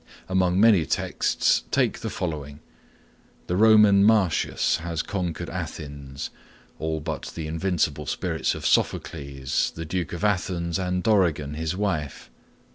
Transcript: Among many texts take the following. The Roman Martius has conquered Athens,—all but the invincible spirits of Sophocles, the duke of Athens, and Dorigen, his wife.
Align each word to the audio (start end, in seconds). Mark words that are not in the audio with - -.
Among 0.27 0.59
many 0.59 0.83
texts 0.87 1.61
take 1.69 1.99
the 1.99 2.09
following. 2.09 2.59
The 3.45 3.55
Roman 3.55 4.03
Martius 4.03 4.77
has 4.77 5.03
conquered 5.03 5.47
Athens,—all 5.47 7.01
but 7.01 7.31
the 7.35 7.45
invincible 7.45 8.07
spirits 8.07 8.55
of 8.55 8.65
Sophocles, 8.65 9.71
the 9.75 9.85
duke 9.85 10.11
of 10.11 10.23
Athens, 10.23 10.79
and 10.79 11.03
Dorigen, 11.03 11.53
his 11.53 11.77
wife. 11.77 12.31